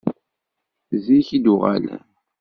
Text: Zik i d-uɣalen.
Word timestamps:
Zik 1.05 1.27
i 1.37 1.39
d-uɣalen. 1.43 2.05